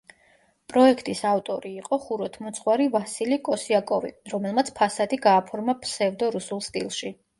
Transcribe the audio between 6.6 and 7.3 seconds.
სტილში.